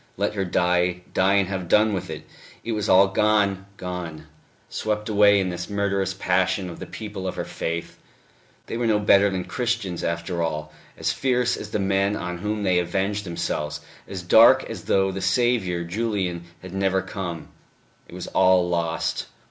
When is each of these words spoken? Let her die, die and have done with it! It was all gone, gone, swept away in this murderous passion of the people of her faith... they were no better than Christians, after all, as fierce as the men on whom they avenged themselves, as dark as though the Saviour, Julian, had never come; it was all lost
Let 0.17 0.33
her 0.33 0.45
die, 0.45 1.01
die 1.13 1.35
and 1.35 1.47
have 1.47 1.67
done 1.67 1.93
with 1.93 2.09
it! 2.09 2.25
It 2.63 2.71
was 2.71 2.89
all 2.89 3.07
gone, 3.09 3.67
gone, 3.77 4.25
swept 4.67 5.09
away 5.09 5.39
in 5.39 5.49
this 5.49 5.69
murderous 5.69 6.15
passion 6.15 6.71
of 6.71 6.79
the 6.79 6.87
people 6.87 7.27
of 7.27 7.35
her 7.35 7.45
faith... 7.45 7.99
they 8.65 8.77
were 8.77 8.87
no 8.87 8.97
better 8.97 9.29
than 9.29 9.43
Christians, 9.43 10.03
after 10.03 10.41
all, 10.41 10.73
as 10.97 11.11
fierce 11.11 11.55
as 11.55 11.69
the 11.69 11.77
men 11.77 12.15
on 12.15 12.39
whom 12.39 12.63
they 12.63 12.79
avenged 12.79 13.25
themselves, 13.27 13.79
as 14.07 14.23
dark 14.23 14.63
as 14.63 14.85
though 14.85 15.11
the 15.11 15.21
Saviour, 15.21 15.83
Julian, 15.83 16.45
had 16.63 16.73
never 16.73 17.03
come; 17.03 17.49
it 18.07 18.15
was 18.15 18.25
all 18.25 18.67
lost 18.67 19.27